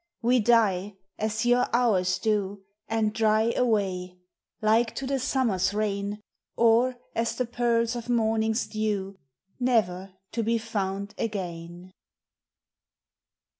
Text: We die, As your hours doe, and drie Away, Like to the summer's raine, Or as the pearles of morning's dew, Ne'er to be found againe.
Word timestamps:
We 0.23 0.39
die, 0.39 0.95
As 1.19 1.45
your 1.45 1.67
hours 1.73 2.17
doe, 2.17 2.61
and 2.87 3.13
drie 3.13 3.53
Away, 3.55 4.17
Like 4.59 4.95
to 4.95 5.05
the 5.05 5.19
summer's 5.19 5.75
raine, 5.75 6.19
Or 6.55 6.95
as 7.13 7.35
the 7.35 7.45
pearles 7.45 7.95
of 7.95 8.09
morning's 8.09 8.65
dew, 8.65 9.15
Ne'er 9.59 10.15
to 10.31 10.41
be 10.41 10.57
found 10.57 11.13
againe. 11.19 11.91